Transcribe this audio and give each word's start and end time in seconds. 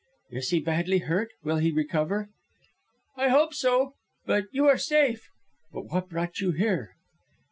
"Is 0.31 0.49
he 0.49 0.59
badly 0.59 0.97
hurt? 0.97 1.29
Will 1.43 1.57
he 1.57 1.71
recover?" 1.71 2.31
"I 3.17 3.29
hope 3.29 3.53
so. 3.53 3.93
But 4.25 4.45
you 4.51 4.65
are 4.67 4.79
safe." 4.79 5.29
"But 5.71 5.91
what 5.91 6.09
brought 6.09 6.39
you 6.39 6.53
here?" 6.53 6.95